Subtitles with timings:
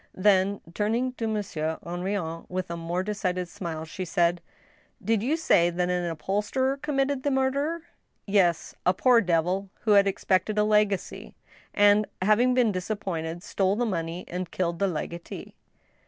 [0.17, 4.41] Then, turning to Monsieur Hen rion with a more decided smile, she said:"
[5.09, 7.83] Did you say that an upholsterer committed the murder?"
[8.25, 11.35] Yes; a poor devil who had expected a legacy,
[11.71, 15.53] and, having been disappointed, stole the money and killed the legatee."